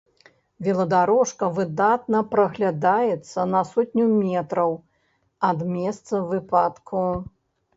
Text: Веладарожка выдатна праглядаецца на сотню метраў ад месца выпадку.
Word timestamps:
Веладарожка 0.67 1.49
выдатна 1.57 2.21
праглядаецца 2.31 3.45
на 3.53 3.61
сотню 3.75 4.05
метраў 4.23 4.71
ад 5.51 5.59
месца 5.77 6.25
выпадку. 6.33 6.97